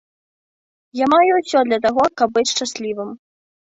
[1.03, 3.09] Я маю ўсё для таго, каб быць шчаслівым.